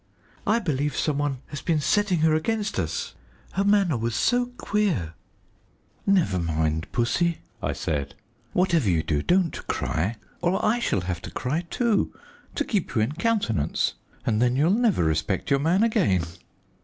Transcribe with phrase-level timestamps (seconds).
[0.47, 3.13] I believe some one has been setting her against us.
[3.51, 5.13] Her manner was so queer"
[6.07, 8.15] "Never mind, Pussy," I said;
[8.51, 12.17] "whatever you do, don't cry, or I shall have to cry too,
[12.55, 13.93] to keep you in countenance,
[14.25, 16.23] and then you'll never respect your man again!"